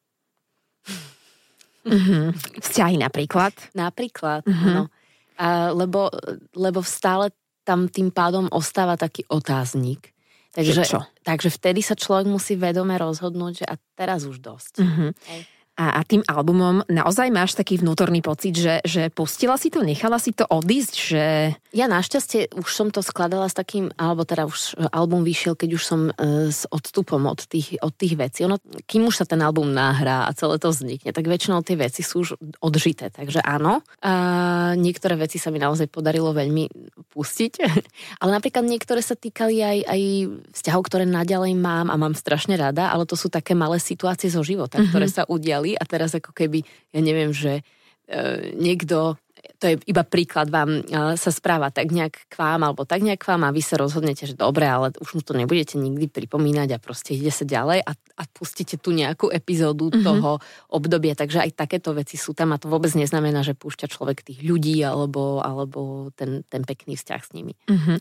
Uh-huh. 1.86 2.34
Vzťahy 2.62 2.98
napríklad? 2.98 3.54
Napríklad, 3.78 4.46
uh-huh. 4.46 4.74
no. 4.74 4.84
A, 5.36 5.72
lebo, 5.76 6.10
lebo 6.56 6.80
stále 6.84 7.32
tam 7.66 7.90
tým 7.90 8.14
pádom 8.14 8.48
ostáva 8.54 8.96
taký 8.96 9.26
otáznik. 9.28 10.14
Takže, 10.56 10.88
čo? 10.88 11.04
takže 11.28 11.52
vtedy 11.52 11.84
sa 11.84 12.00
človek 12.00 12.32
musí 12.32 12.56
vedome 12.56 12.96
rozhodnúť, 12.96 13.54
že 13.60 13.66
a 13.68 13.76
teraz 14.00 14.24
už 14.24 14.40
dosť. 14.40 14.74
Uh-huh. 14.80 15.12
A, 15.76 16.00
a 16.00 16.02
tým 16.08 16.24
albumom 16.24 16.88
naozaj 16.88 17.28
máš 17.36 17.60
taký 17.60 17.84
vnútorný 17.84 18.24
pocit, 18.24 18.56
že, 18.56 18.80
že 18.88 19.12
pustila 19.12 19.60
si 19.60 19.68
to, 19.68 19.84
nechala 19.84 20.16
si 20.24 20.32
to 20.32 20.48
odísť, 20.48 20.94
že... 20.96 21.24
Ja 21.76 21.92
našťastie 21.92 22.56
už 22.56 22.72
som 22.72 22.88
to 22.88 23.04
skladala 23.04 23.52
s 23.52 23.56
takým, 23.60 23.92
alebo 24.00 24.24
teda 24.24 24.48
už 24.48 24.80
album 24.96 25.28
vyšiel, 25.28 25.60
keď 25.60 25.70
už 25.76 25.84
som 25.84 26.02
e, 26.08 26.48
s 26.48 26.64
odstupom 26.72 27.28
od 27.28 27.44
tých, 27.44 27.76
od 27.84 27.92
tých 27.92 28.16
vecí. 28.16 28.48
Ono, 28.48 28.56
kým 28.88 29.04
už 29.12 29.20
sa 29.20 29.26
ten 29.28 29.44
album 29.44 29.76
nahrá 29.76 30.24
a 30.24 30.32
celé 30.32 30.56
to 30.64 30.72
vznikne, 30.72 31.12
tak 31.12 31.28
väčšinou 31.28 31.60
tie 31.68 31.76
veci 31.76 32.00
sú 32.08 32.24
už 32.24 32.40
odžité, 32.64 33.12
takže 33.12 33.44
áno. 33.44 33.84
A 34.00 34.14
niektoré 34.80 35.20
veci 35.20 35.36
sa 35.44 35.52
mi 35.52 35.60
naozaj 35.60 35.92
podarilo 35.92 36.32
veľmi 36.32 36.72
pustiť, 37.12 37.54
ale 38.24 38.32
napríklad 38.32 38.64
niektoré 38.64 39.04
sa 39.04 39.20
týkali 39.20 39.60
aj, 39.60 39.78
aj 39.92 40.02
vzťahov, 40.56 40.88
ktoré 40.88 41.04
naďalej 41.04 41.60
mám 41.60 41.92
a 41.92 42.00
mám 42.00 42.16
strašne 42.16 42.56
rada, 42.56 42.96
ale 42.96 43.04
to 43.04 43.20
sú 43.20 43.28
také 43.28 43.52
malé 43.52 43.84
situácie 43.84 44.32
zo 44.32 44.40
života, 44.40 44.80
mm-hmm. 44.80 44.92
ktoré 44.96 45.08
sa 45.12 45.28
udiali 45.28 45.65
a 45.74 45.84
teraz 45.90 46.14
ako 46.14 46.30
keby, 46.30 46.62
ja 46.94 47.02
neviem, 47.02 47.34
že 47.34 47.66
e, 48.06 48.54
niekto 48.54 49.18
to 49.60 49.66
je 49.72 49.76
iba 49.88 50.04
príklad, 50.04 50.52
vám 50.52 50.84
sa 51.16 51.32
správa 51.32 51.72
tak 51.72 51.90
nejak 51.90 52.28
k 52.28 52.36
vám 52.36 52.62
alebo 52.62 52.84
tak 52.84 53.02
nejak 53.02 53.24
k 53.24 53.30
vám 53.32 53.48
a 53.48 53.56
vy 53.56 53.62
sa 53.64 53.80
rozhodnete, 53.80 54.28
že 54.28 54.36
dobre, 54.36 54.68
ale 54.68 54.92
už 55.00 55.18
mu 55.18 55.22
to 55.24 55.32
nebudete 55.32 55.80
nikdy 55.80 56.12
pripomínať 56.12 56.76
a 56.76 56.82
proste 56.82 57.16
ide 57.16 57.32
sa 57.32 57.48
ďalej 57.48 57.82
a, 57.82 57.92
a 57.96 58.24
pustíte 58.30 58.78
tu 58.78 58.92
nejakú 58.92 59.32
epizódu 59.32 59.90
mm-hmm. 59.90 60.04
toho 60.04 60.44
obdobia, 60.70 61.16
takže 61.16 61.42
aj 61.42 61.56
takéto 61.56 61.96
veci 61.96 62.20
sú 62.20 62.36
tam 62.36 62.52
a 62.54 62.60
to 62.60 62.68
vôbec 62.68 62.92
neznamená, 62.94 63.42
že 63.42 63.56
púšťa 63.56 63.88
človek 63.88 64.22
tých 64.22 64.44
ľudí 64.44 64.84
alebo, 64.84 65.40
alebo 65.40 66.12
ten, 66.14 66.44
ten 66.48 66.62
pekný 66.68 67.00
vzťah 67.00 67.22
s 67.24 67.32
nimi. 67.32 67.56
Mm-hmm. 67.68 67.98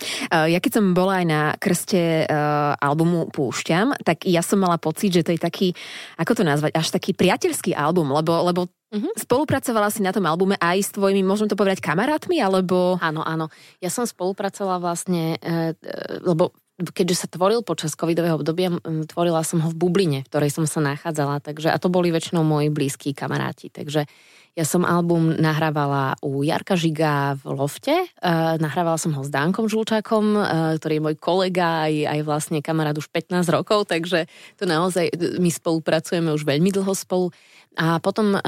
Ja 0.50 0.58
keď 0.58 0.72
som 0.82 0.92
bola 0.92 1.22
aj 1.22 1.26
na 1.26 1.42
krste 1.56 2.26
uh, 2.26 2.74
albumu 2.78 3.30
Púšťam, 3.30 3.96
tak 4.02 4.26
ja 4.26 4.42
som 4.42 4.60
mala 4.60 4.76
pocit, 4.76 5.14
že 5.14 5.24
to 5.24 5.32
je 5.34 5.40
taký, 5.40 5.72
ako 6.18 6.38
to 6.38 6.42
nazvať, 6.42 6.74
až 6.74 6.90
taký 6.92 7.14
priateľský 7.14 7.72
album, 7.74 8.10
lebo, 8.12 8.32
lebo 8.50 8.68
Mm-hmm. 8.94 9.26
Spolupracovala 9.26 9.90
si 9.90 10.06
na 10.06 10.14
tom 10.14 10.22
albume 10.30 10.54
aj 10.62 10.78
s 10.78 10.90
tvojimi, 10.94 11.26
môžem 11.26 11.50
to 11.50 11.58
povedať, 11.58 11.82
kamarátmi, 11.82 12.38
alebo... 12.38 12.94
Áno, 13.02 13.26
áno. 13.26 13.50
Ja 13.82 13.90
som 13.90 14.06
spolupracovala 14.06 14.78
vlastne, 14.78 15.34
e, 15.42 15.74
lebo 16.22 16.54
keďže 16.80 17.26
sa 17.26 17.28
tvoril 17.30 17.62
počas 17.62 17.94
covidového 17.94 18.34
obdobia, 18.34 18.74
tvorila 19.06 19.46
som 19.46 19.62
ho 19.62 19.70
v 19.70 19.78
bubline, 19.78 20.20
v 20.26 20.28
ktorej 20.30 20.50
som 20.50 20.66
sa 20.66 20.82
nachádzala, 20.82 21.38
takže 21.38 21.70
a 21.70 21.78
to 21.78 21.86
boli 21.86 22.10
väčšinou 22.10 22.42
moji 22.42 22.74
blízki 22.74 23.14
kamaráti, 23.14 23.70
takže 23.70 24.10
ja 24.54 24.62
som 24.62 24.86
album 24.86 25.34
nahrávala 25.34 26.14
u 26.22 26.46
Jarka 26.46 26.78
Žiga 26.78 27.34
v 27.42 27.58
Lofte, 27.58 28.06
uh, 28.06 28.54
nahrávala 28.62 28.94
som 28.98 29.10
ho 29.14 29.22
s 29.26 29.30
Dánkom 29.30 29.66
Žulčákom, 29.66 30.24
uh, 30.38 30.44
ktorý 30.78 30.98
je 30.98 31.04
môj 31.10 31.16
kolega 31.18 31.90
aj, 31.90 31.94
aj 32.06 32.20
vlastne 32.22 32.58
kamarát 32.62 32.94
už 32.94 33.10
15 33.10 33.42
rokov, 33.50 33.90
takže 33.90 34.30
to 34.54 34.66
naozaj, 34.66 35.10
my 35.42 35.50
spolupracujeme 35.50 36.30
už 36.30 36.46
veľmi 36.46 36.70
dlho 36.70 36.94
spolu. 36.94 37.34
A 37.74 37.98
potom 37.98 38.38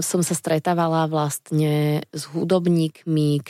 som 0.00 0.20
sa 0.24 0.32
stretávala 0.32 1.04
vlastne 1.04 2.00
s 2.08 2.24
hudobníkmi, 2.32 3.44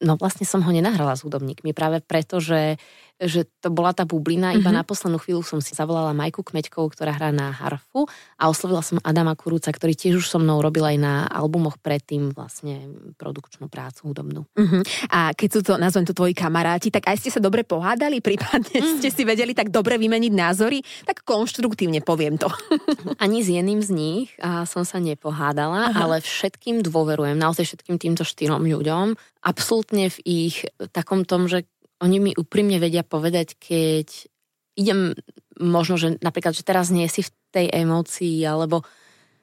no 0.00 0.16
vlastne 0.16 0.48
som 0.48 0.64
ho 0.64 0.70
nenahrala 0.72 1.12
s 1.12 1.20
hudobníkmi 1.28 1.76
práve 1.76 2.00
preto, 2.00 2.40
že 2.40 2.80
že 3.22 3.46
to 3.62 3.70
bola 3.70 3.94
tá 3.94 4.02
bublina. 4.02 4.52
Iba 4.52 4.70
mm-hmm. 4.70 4.78
na 4.78 4.82
poslednú 4.82 5.18
chvíľu 5.22 5.46
som 5.46 5.62
si 5.62 5.72
zavolala 5.78 6.10
Majku 6.16 6.42
Kmeďkovú, 6.42 6.90
ktorá 6.92 7.14
hrá 7.14 7.30
na 7.30 7.54
harfu 7.54 8.10
a 8.36 8.50
oslovila 8.50 8.82
som 8.82 8.98
Adama 9.06 9.38
Kurúca, 9.38 9.70
ktorý 9.70 9.94
tiež 9.94 10.18
už 10.18 10.26
so 10.26 10.38
mnou 10.42 10.58
robil 10.58 10.82
aj 10.82 10.98
na 10.98 11.14
albumoch 11.30 11.78
predtým 11.78 12.34
vlastne 12.34 12.90
produkčnú 13.16 13.70
prácu 13.70 14.10
hudobnú. 14.10 14.42
Mm-hmm. 14.58 14.82
A 15.14 15.30
keď 15.32 15.48
sú 15.48 15.60
to, 15.62 15.72
nazvem 15.78 16.06
to 16.06 16.16
tvoji 16.16 16.34
kamaráti, 16.34 16.90
tak 16.90 17.06
aj 17.06 17.16
ste 17.22 17.30
sa 17.30 17.38
dobre 17.38 17.62
pohádali, 17.62 18.18
prípadne 18.18 18.82
mm-hmm. 18.82 18.98
ste 18.98 19.08
si 19.14 19.22
vedeli 19.22 19.54
tak 19.54 19.70
dobre 19.70 19.96
vymeniť 19.96 20.32
názory, 20.34 20.82
tak 21.06 21.22
konštruktívne 21.22 22.02
poviem 22.02 22.36
to. 22.36 22.50
Ani 23.24 23.46
s 23.46 23.48
jedným 23.48 23.80
z 23.80 23.90
nich 23.94 24.28
a 24.42 24.66
som 24.66 24.82
sa 24.82 24.98
nepohádala, 24.98 25.94
Aha. 25.94 25.98
ale 26.06 26.16
všetkým 26.18 26.82
dôverujem, 26.82 27.38
naozaj 27.38 27.70
všetkým 27.70 27.96
týmto 28.02 28.26
štyrom 28.26 28.66
ľuďom. 28.66 29.14
Absolútne 29.42 30.06
v 30.10 30.18
ich 30.22 30.56
takom 30.94 31.26
tom, 31.26 31.50
že 31.50 31.66
oni 32.02 32.18
mi 32.18 32.32
úprimne 32.34 32.82
vedia 32.82 33.06
povedať, 33.06 33.54
keď 33.62 34.26
idem 34.74 35.14
možno, 35.62 35.94
že 35.94 36.18
napríklad, 36.18 36.58
že 36.58 36.66
teraz 36.66 36.90
nie 36.90 37.06
si 37.06 37.22
v 37.22 37.30
tej 37.54 37.66
emócii, 37.70 38.42
alebo 38.42 38.82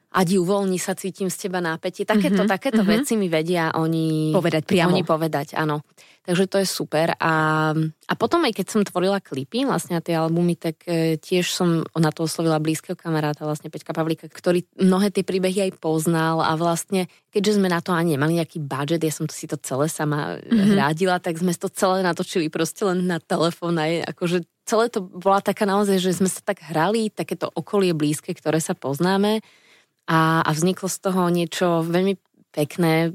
Adi, 0.10 0.42
uvoľni 0.42 0.82
sa, 0.82 0.98
cítim 0.98 1.30
z 1.30 1.46
teba 1.46 1.62
nápätie. 1.62 2.02
Takéto, 2.02 2.42
mm-hmm, 2.42 2.50
takéto 2.50 2.82
mm-hmm. 2.82 2.98
veci 2.98 3.14
mi 3.14 3.30
vedia 3.30 3.70
oni 3.78 4.34
povedať 4.34 4.66
priamo. 4.66 4.98
Oni 4.98 5.06
povedať, 5.06 5.54
áno. 5.54 5.86
Takže 6.26 6.46
to 6.50 6.58
je 6.62 6.68
super. 6.70 7.14
A, 7.22 7.34
a 7.74 8.14
potom 8.18 8.42
aj 8.42 8.58
keď 8.58 8.66
som 8.70 8.82
tvorila 8.82 9.22
klipy 9.22 9.70
vlastne 9.70 9.98
na 9.98 10.02
tie 10.02 10.18
albumy, 10.18 10.58
tak 10.58 10.82
e, 10.90 11.22
tiež 11.22 11.54
som 11.54 11.86
na 11.94 12.10
to 12.10 12.26
oslovila 12.26 12.58
blízkeho 12.58 12.98
kamaráta, 12.98 13.46
vlastne 13.46 13.70
Peťka 13.70 13.94
Pavlíka, 13.94 14.26
ktorý 14.30 14.66
mnohé 14.82 15.14
tie 15.14 15.22
príbehy 15.22 15.70
aj 15.70 15.78
poznal 15.78 16.42
a 16.42 16.58
vlastne, 16.58 17.06
keďže 17.30 17.62
sme 17.62 17.70
na 17.70 17.78
to 17.78 17.94
ani 17.94 18.18
nemali 18.18 18.42
nejaký 18.42 18.62
budget, 18.62 19.06
ja 19.06 19.14
som 19.14 19.30
to 19.30 19.34
si 19.34 19.46
to 19.46 19.62
celé 19.62 19.90
sama 19.90 20.42
mm-hmm. 20.42 20.74
rádila, 20.74 21.22
tak 21.22 21.38
sme 21.38 21.54
to 21.54 21.70
celé 21.70 22.02
natočili 22.02 22.50
proste 22.50 22.82
len 22.82 23.06
na 23.06 23.22
telefón 23.22 23.78
aj 23.78 24.10
akože 24.14 24.46
celé 24.70 24.86
to 24.90 25.02
bola 25.02 25.42
taká 25.42 25.66
naozaj, 25.66 25.98
že 25.98 26.18
sme 26.18 26.30
sa 26.30 26.46
tak 26.46 26.62
hrali, 26.62 27.10
takéto 27.10 27.50
okolie 27.54 27.94
blízke, 27.94 28.34
ktoré 28.38 28.62
sa 28.62 28.78
poznáme 28.78 29.42
a, 30.10 30.42
a 30.42 30.50
vzniklo 30.50 30.90
z 30.90 30.98
toho 30.98 31.30
niečo 31.30 31.86
veľmi 31.86 32.18
pekné, 32.50 33.14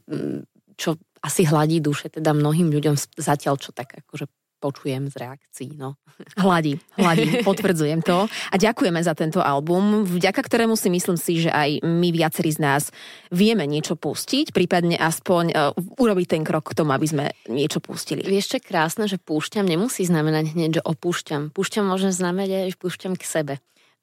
čo 0.78 0.94
asi 1.24 1.42
hladí 1.42 1.82
duše 1.82 2.12
teda 2.12 2.30
mnohým 2.30 2.70
ľuďom 2.70 2.94
zatiaľ, 3.18 3.58
čo 3.58 3.74
tak 3.74 3.98
akože 4.06 4.30
počujem 4.64 5.12
z 5.12 5.20
reakcií. 5.20 5.70
No. 5.76 6.00
Hladí, 6.40 6.80
hladí, 6.96 7.44
potvrdzujem 7.44 8.00
to. 8.00 8.24
A 8.24 8.54
ďakujeme 8.56 8.96
za 9.02 9.12
tento 9.12 9.44
album, 9.44 10.08
vďaka 10.08 10.40
ktorému 10.40 10.72
si 10.72 10.88
myslím 10.88 11.20
si, 11.20 11.44
že 11.44 11.52
aj 11.52 11.84
my 11.84 12.08
viacerí 12.14 12.48
z 12.48 12.64
nás 12.64 12.82
vieme 13.28 13.68
niečo 13.68 13.92
pustiť, 13.92 14.54
prípadne 14.56 14.96
aspoň 14.96 15.44
uh, 15.52 15.76
urobiť 16.00 16.38
ten 16.38 16.42
krok 16.46 16.72
k 16.72 16.80
tomu, 16.80 16.96
aby 16.96 17.04
sme 17.04 17.24
niečo 17.50 17.84
pustili. 17.84 18.24
Vieš, 18.24 18.56
čo 18.56 18.58
krásne, 18.64 19.04
že 19.04 19.20
púšťam 19.20 19.68
nemusí 19.68 20.06
znamenať 20.06 20.56
hneď, 20.56 20.70
že 20.80 20.82
opúšťam. 20.86 21.52
Púšťam 21.52 21.84
môže 21.84 22.08
znamenať, 22.14 22.72
že 22.72 22.78
púšťam 22.80 23.20
k 23.20 23.24
sebe 23.26 23.54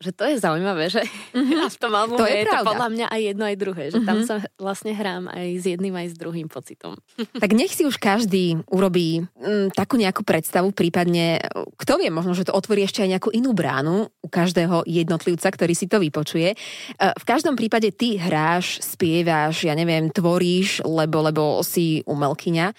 že 0.02 0.12
to 0.12 0.26
je 0.26 0.42
zaujímavé, 0.42 0.90
že 0.90 1.06
mm-hmm. 1.06 1.62
a 1.62 1.66
v 1.76 1.78
tom 1.78 1.94
albume 1.94 2.20
to 2.20 2.26
je, 2.26 2.42
je 2.42 2.46
to 2.50 2.66
podľa 2.66 2.90
mňa 2.90 3.08
aj 3.08 3.22
jedno, 3.22 3.44
aj 3.46 3.58
druhé, 3.62 3.84
že 3.94 4.02
mm-hmm. 4.02 4.10
tam 4.10 4.18
mhm. 4.18 4.26
sa 4.26 4.36
vlastne 4.58 4.92
hrám 4.98 5.24
aj 5.30 5.48
s 5.62 5.66
jedným, 5.70 5.94
aj 5.94 6.08
s 6.12 6.16
druhým 6.18 6.48
pocitom. 6.50 6.98
Tak 7.42 7.58
nech 7.58 7.74
si 7.74 7.86
už 7.86 7.98
každý 7.98 8.62
urobí 8.70 9.22
m, 9.22 9.26
mm, 9.38 9.68
takú 9.74 9.98
nejakú 9.98 10.22
predstavu, 10.22 10.74
prípadne, 10.74 11.42
kto 11.78 11.98
vie, 11.98 12.14
možno, 12.14 12.38
že 12.38 12.46
to 12.46 12.54
otvorí 12.54 12.86
ešte 12.86 13.02
aj 13.02 13.18
nejakú 13.18 13.30
inú 13.34 13.54
bránu 13.54 14.10
u 14.10 14.28
každého 14.30 14.86
jednotlivca, 14.86 15.50
ktorý 15.50 15.74
si 15.74 15.90
to 15.90 15.98
vypočuje. 15.98 16.54
E, 16.54 16.56
v 16.98 17.26
každom 17.26 17.58
prípade 17.58 17.90
ty 17.94 18.18
hráš, 18.18 18.82
spievaš, 18.82 19.66
ja 19.66 19.74
neviem, 19.74 20.10
tvoríš, 20.14 20.86
lebo, 20.86 21.26
lebo 21.26 21.44
si 21.66 22.06
umelkyňa. 22.06 22.74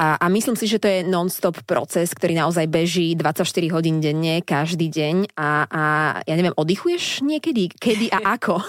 A, 0.00 0.16
a 0.16 0.26
myslím 0.32 0.56
si, 0.56 0.64
že 0.64 0.80
to 0.80 0.88
je 0.88 1.04
non-stop 1.04 1.60
proces, 1.68 2.08
ktorý 2.16 2.32
naozaj 2.32 2.64
beží 2.72 3.12
24 3.12 3.44
hodín 3.68 4.00
denne, 4.00 4.40
každý 4.40 4.88
deň 4.88 5.36
a, 5.36 5.68
a 5.68 5.82
ja 6.24 6.34
neviem, 6.40 6.56
oddychuješ 6.56 7.20
niekedy? 7.20 7.68
Kedy 7.68 8.08
a 8.08 8.40
ako? 8.40 8.64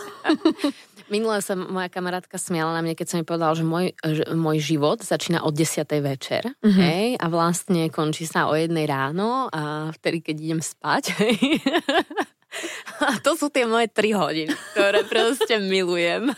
Minule 1.11 1.39
sa 1.39 1.55
moja 1.55 1.87
kamarátka 1.87 2.35
smiala 2.35 2.75
na 2.75 2.83
mne, 2.83 2.99
keď 2.99 3.07
som 3.07 3.17
mi 3.19 3.27
povedala, 3.27 3.55
že 3.55 3.63
môj, 3.63 3.95
že 4.03 4.27
môj 4.31 4.59
život 4.59 4.99
začína 4.99 5.43
od 5.43 5.55
10. 5.55 5.87
večer 6.03 6.51
mm-hmm. 6.51 6.83
hej, 6.83 7.07
a 7.15 7.25
vlastne 7.31 7.87
končí 7.87 8.27
sa 8.27 8.51
o 8.51 8.55
jednej 8.55 8.87
ráno 8.87 9.47
a 9.55 9.91
vtedy, 9.95 10.19
keď 10.19 10.35
idem 10.35 10.61
spať. 10.63 11.15
Hej. 11.15 11.35
A 13.07 13.17
to 13.23 13.39
sú 13.39 13.47
tie 13.47 13.63
moje 13.63 13.87
tri 13.89 14.11
hodiny, 14.11 14.51
ktoré 14.75 15.07
proste 15.07 15.57
milujem. 15.57 16.31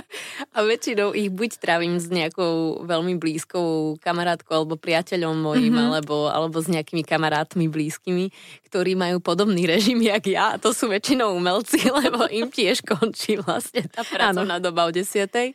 A 0.54 0.58
väčšinou 0.62 1.12
ich 1.12 1.28
buď 1.28 1.58
trávim 1.58 1.98
s 1.98 2.08
nejakou 2.08 2.86
veľmi 2.86 3.18
blízkou 3.18 3.98
kamarátkou 4.00 4.62
alebo 4.64 4.78
priateľom 4.78 5.36
mojim, 5.36 5.74
mm-hmm. 5.74 5.88
alebo, 5.92 6.30
alebo 6.30 6.56
s 6.62 6.70
nejakými 6.70 7.02
kamarátmi 7.02 7.66
blízkymi, 7.66 8.30
ktorí 8.70 8.94
majú 8.94 9.18
podobný 9.18 9.66
režim, 9.66 9.98
jak 10.00 10.24
ja. 10.30 10.56
A 10.56 10.60
to 10.60 10.70
sú 10.70 10.88
väčšinou 10.88 11.34
umelci, 11.34 11.82
lebo 12.06 12.30
im 12.30 12.48
tiež 12.48 12.86
končí 12.86 13.36
vlastne 13.42 13.84
tá 13.90 14.06
pracovná 14.06 14.62
doba 14.62 14.86
o 14.88 14.94
desiatej. 14.94 15.52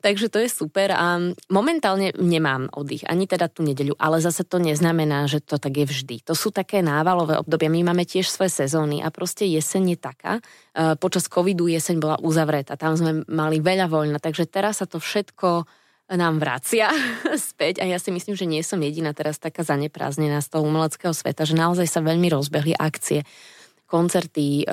Takže 0.00 0.32
to 0.32 0.40
je 0.40 0.48
super 0.48 0.96
a 0.96 1.20
momentálne 1.52 2.16
nemám 2.16 2.72
oddych, 2.72 3.04
ani 3.04 3.28
teda 3.28 3.52
tú 3.52 3.60
nedeľu, 3.60 4.00
ale 4.00 4.24
zase 4.24 4.48
to 4.48 4.56
neznamená, 4.56 5.28
že 5.28 5.44
to 5.44 5.60
tak 5.60 5.76
je 5.76 5.84
vždy. 5.84 6.16
To 6.24 6.32
sú 6.32 6.48
také 6.48 6.80
návalové 6.80 7.36
obdobia, 7.36 7.68
my 7.68 7.92
máme 7.92 8.08
tiež 8.08 8.32
svoje 8.32 8.52
sezóny 8.64 9.04
a 9.04 9.12
proste 9.12 9.44
jeseň 9.44 9.94
je 9.94 9.98
taká. 10.00 10.32
E, 10.72 10.96
počas 10.96 11.28
covidu 11.28 11.68
jeseň 11.68 12.00
bola 12.00 12.16
uzavretá, 12.24 12.80
tam 12.80 12.96
sme 12.96 13.28
mali 13.28 13.60
veľa 13.60 13.92
voľna, 13.92 14.16
takže 14.16 14.48
teraz 14.48 14.80
sa 14.80 14.88
to 14.88 14.96
všetko 14.96 15.68
nám 16.10 16.42
vracia 16.42 16.90
späť 17.36 17.84
a 17.84 17.86
ja 17.86 18.00
si 18.00 18.10
myslím, 18.10 18.34
že 18.34 18.48
nie 18.48 18.64
som 18.64 18.80
jediná 18.80 19.12
teraz 19.12 19.38
taká 19.38 19.62
zaneprázdnená 19.62 20.40
z 20.42 20.48
toho 20.48 20.66
umeleckého 20.66 21.14
sveta, 21.14 21.46
že 21.46 21.54
naozaj 21.54 21.86
sa 21.86 22.00
veľmi 22.02 22.26
rozbehli 22.32 22.74
akcie 22.74 23.22
koncerty, 23.90 24.62
e, 24.62 24.64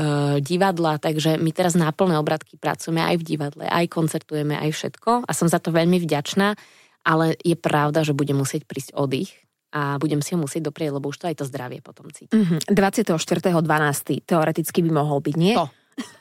divadla, 0.45 1.01
takže 1.01 1.41
my 1.41 1.49
teraz 1.49 1.73
na 1.73 1.89
plné 1.89 2.21
obratky 2.21 2.61
pracujeme 2.61 3.01
aj 3.01 3.17
v 3.17 3.23
divadle, 3.25 3.65
aj 3.65 3.89
koncertujeme, 3.89 4.53
aj 4.53 4.69
všetko 4.77 5.25
a 5.25 5.31
som 5.33 5.49
za 5.49 5.57
to 5.57 5.73
veľmi 5.73 5.97
vďačná, 5.97 6.53
ale 7.01 7.33
je 7.41 7.57
pravda, 7.57 8.05
že 8.05 8.13
budem 8.13 8.37
musieť 8.37 8.69
prísť 8.69 8.93
oddych 8.93 9.33
a 9.73 9.97
budem 9.97 10.21
si 10.21 10.37
ho 10.37 10.39
musieť 10.39 10.69
doprieť, 10.69 10.93
lebo 10.93 11.09
už 11.09 11.17
to 11.17 11.25
aj 11.27 11.41
to 11.41 11.45
zdravie 11.49 11.81
potom 11.81 12.13
cíti. 12.13 12.31
Mm-hmm. 12.31 12.69
24.12. 12.69 14.21
teoreticky 14.23 14.79
by 14.85 14.91
mohol 14.93 15.19
byť, 15.19 15.35
nie? 15.35 15.57
To, 15.57 15.67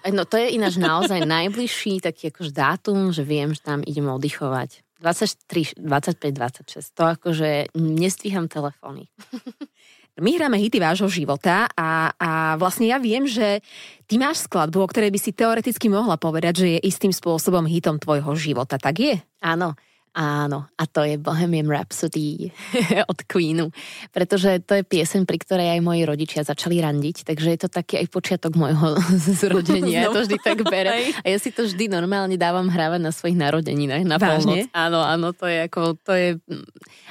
No 0.09 0.25
to 0.25 0.41
je 0.41 0.57
ináč 0.57 0.81
naozaj 0.81 1.29
najbližší 1.29 2.01
taký 2.01 2.33
akož 2.33 2.49
dátum, 2.57 3.13
že 3.13 3.21
viem, 3.21 3.53
že 3.53 3.61
tam 3.61 3.85
idem 3.85 4.09
oddychovať. 4.09 4.81
23, 5.05 5.77
25, 5.77 6.33
26. 6.33 6.97
To 6.97 7.03
akože 7.13 7.77
nestíham 7.77 8.49
telefóny. 8.49 9.13
My 10.17 10.33
hráme 10.33 10.57
hity 10.57 10.81
vášho 10.81 11.13
života 11.13 11.69
a, 11.77 12.09
a 12.17 12.31
vlastne 12.57 12.89
ja 12.89 12.97
viem, 12.97 13.29
že 13.29 13.61
ty 14.09 14.17
máš 14.17 14.49
skladbu, 14.49 14.81
o 14.81 14.89
ktorej 14.89 15.13
by 15.13 15.21
si 15.21 15.37
teoreticky 15.37 15.93
mohla 15.93 16.17
povedať, 16.17 16.65
že 16.65 16.67
je 16.73 16.89
istým 16.89 17.13
spôsobom 17.13 17.69
hitom 17.69 18.01
tvojho 18.01 18.33
života. 18.33 18.81
Tak 18.81 18.97
je? 18.97 19.21
Áno. 19.45 19.77
Áno, 20.17 20.65
a 20.81 20.85
to 20.89 21.05
je 21.05 21.21
Bohemian 21.21 21.69
Rhapsody 21.69 22.49
od 23.13 23.21
Queenu, 23.29 23.69
pretože 24.17 24.65
to 24.65 24.81
je 24.81 24.81
pieseň, 24.81 25.29
pri 25.29 25.37
ktorej 25.37 25.77
aj 25.77 25.85
moji 25.85 26.09
rodičia 26.09 26.41
začali 26.41 26.81
randiť, 26.81 27.29
takže 27.29 27.53
je 27.53 27.59
to 27.61 27.69
taký 27.69 28.01
aj 28.01 28.09
počiatok 28.09 28.57
môjho 28.57 28.97
zrodenia, 29.45 30.09
ja 30.09 30.17
to 30.17 30.25
vždy 30.25 30.41
tak 30.41 30.65
bere. 30.65 31.13
A 31.21 31.27
ja 31.29 31.37
si 31.37 31.53
to 31.53 31.69
vždy 31.69 31.93
normálne 31.93 32.41
dávam 32.41 32.65
hrávať 32.73 33.05
na 33.05 33.13
svojich 33.13 33.37
narodeninách, 33.37 34.09
na 34.09 34.17
Vážne? 34.17 34.73
Áno, 34.73 35.05
áno, 35.05 35.37
to 35.37 35.45
je 35.45 35.69
ako, 35.69 36.01
to 36.01 36.17
je, 36.17 36.41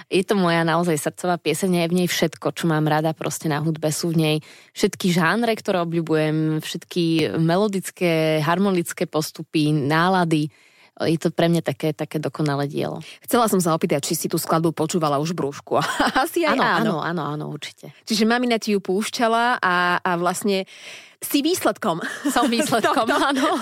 je 0.09 0.23
to 0.25 0.33
moja 0.33 0.65
naozaj 0.65 0.97
srdcová 0.97 1.37
pieseň, 1.37 1.85
je 1.85 1.91
v 1.93 1.97
nej 2.01 2.07
všetko, 2.09 2.57
čo 2.57 2.65
mám 2.65 2.89
rada 2.89 3.13
proste 3.13 3.45
na 3.45 3.61
hudbe, 3.61 3.85
sú 3.93 4.17
v 4.17 4.17
nej 4.17 4.35
všetky 4.73 5.13
žánre, 5.13 5.53
ktoré 5.53 5.77
obľúbujem, 5.85 6.57
všetky 6.57 7.37
melodické, 7.37 8.41
harmonické 8.41 9.05
postupy, 9.05 9.69
nálady, 9.69 10.49
je 11.03 11.19
to 11.19 11.27
pre 11.35 11.51
mňa 11.51 11.59
také, 11.59 11.91
také 11.91 12.23
dokonalé 12.23 12.71
dielo. 12.71 13.03
Chcela 13.27 13.51
som 13.51 13.59
sa 13.59 13.75
opýtať, 13.75 14.07
či 14.07 14.15
si 14.15 14.27
tú 14.31 14.39
skladbu 14.39 14.71
počúvala 14.71 15.19
už 15.19 15.35
v 15.35 15.43
brúšku. 15.43 15.75
Asi 16.23 16.47
aj 16.47 16.55
áno. 16.55 16.63
Áno, 16.63 16.95
áno, 17.03 17.23
áno, 17.35 17.45
určite. 17.51 17.91
Čiže 18.07 18.23
mamina 18.23 18.55
ti 18.55 18.71
ju 18.71 18.79
púšťala 18.79 19.59
a, 19.59 19.99
a 19.99 20.11
vlastne 20.15 20.63
si 21.25 21.41
výsledkom. 21.41 21.99
Som 22.29 22.47
výsledkom, 22.47 23.09
áno. 23.33 23.57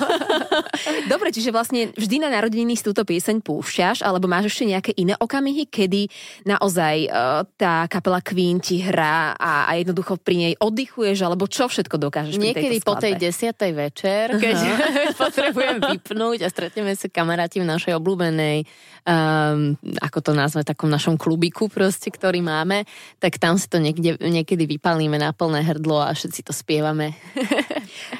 Dobre, 1.11 1.31
čiže 1.31 1.55
vlastne 1.55 1.95
vždy 1.95 2.19
na 2.19 2.29
narodeniny 2.29 2.75
si 2.75 2.83
túto 2.83 3.07
pieseň 3.07 3.39
púšťaš, 3.39 4.03
alebo 4.03 4.27
máš 4.27 4.51
ešte 4.51 4.67
nejaké 4.67 4.91
iné 4.99 5.15
okamihy, 5.15 5.71
kedy 5.71 6.11
naozaj 6.43 7.07
uh, 7.07 7.47
tá 7.55 7.87
kapela 7.87 8.19
Queen 8.19 8.59
ti 8.59 8.83
hrá 8.83 9.33
a, 9.39 9.71
a 9.71 9.79
jednoducho 9.79 10.19
pri 10.19 10.35
nej 10.35 10.53
oddychuješ, 10.59 11.23
alebo 11.23 11.47
čo 11.47 11.71
všetko 11.71 11.95
dokážeš 11.95 12.35
Niekedy 12.35 12.83
po 12.83 12.99
tej 12.99 13.15
desiatej 13.15 13.71
večer, 13.71 14.25
keď 14.35 14.57
uh-huh. 14.59 15.15
potrebujem 15.23 15.79
vypnúť 15.79 16.39
a 16.43 16.47
stretneme 16.51 16.91
sa 16.99 17.07
kamaráti 17.07 17.63
v 17.63 17.69
našej 17.69 17.95
obľúbenej, 17.95 18.67
um, 19.07 19.75
ako 20.01 20.19
to 20.19 20.31
nazve, 20.35 20.67
takom 20.67 20.91
našom 20.91 21.15
klubiku 21.15 21.71
proste, 21.71 22.11
ktorý 22.11 22.43
máme, 22.43 22.83
tak 23.19 23.39
tam 23.39 23.55
si 23.55 23.67
to 23.69 23.79
niekde, 23.79 24.19
niekedy 24.19 24.67
vypalíme 24.67 25.15
na 25.15 25.31
plné 25.31 25.63
hrdlo 25.63 26.03
a 26.03 26.11
všetci 26.11 26.41
to 26.43 26.53
spievame. 26.55 27.15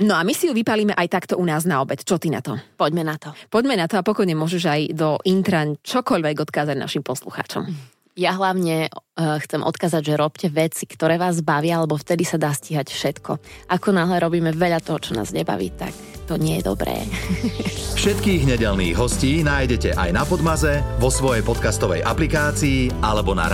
No 0.01 0.17
a 0.17 0.21
my 0.21 0.33
si 0.35 0.49
ju 0.49 0.53
vypalíme 0.53 0.93
aj 0.93 1.07
takto 1.09 1.33
u 1.37 1.45
nás 1.45 1.63
na 1.63 1.79
obed. 1.81 2.01
Čo 2.01 2.17
ty 2.17 2.33
na 2.33 2.41
to? 2.41 2.57
Poďme 2.77 3.03
na 3.05 3.15
to. 3.17 3.33
Poďme 3.49 3.77
na 3.77 3.85
to 3.89 3.99
a 3.99 4.05
pokojne 4.05 4.33
môžeš 4.33 4.63
aj 4.65 4.81
do 4.93 5.17
intra 5.27 5.65
čokoľvek 5.79 6.35
odkázať 6.49 6.75
našim 6.75 7.03
poslucháčom. 7.05 7.93
Ja 8.13 8.37
hlavne 8.37 8.93
uh, 8.93 9.41
chcem 9.41 9.65
odkázať, 9.65 10.13
že 10.13 10.19
robte 10.21 10.45
veci, 10.45 10.85
ktoré 10.85 11.17
vás 11.17 11.41
bavia, 11.41 11.81
lebo 11.81 11.97
vtedy 11.97 12.21
sa 12.21 12.37
dá 12.37 12.53
stíhať 12.53 12.93
všetko. 12.93 13.41
Ako 13.73 13.89
náhle 13.89 14.21
robíme 14.21 14.53
veľa 14.53 14.85
toho, 14.85 15.01
čo 15.01 15.17
nás 15.17 15.33
nebaví, 15.33 15.73
tak 15.73 15.97
to 16.29 16.37
nie 16.37 16.61
je 16.61 16.63
dobré. 16.69 17.09
Všetkých 17.99 18.45
nedelných 18.53 18.93
hostí 18.93 19.41
nájdete 19.41 19.97
aj 19.97 20.09
na 20.13 20.23
Podmaze, 20.29 20.85
vo 21.01 21.09
svojej 21.09 21.41
podcastovej 21.41 22.05
aplikácii 22.05 23.01
alebo 23.01 23.33
na 23.33 23.49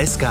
SK. 0.00 0.24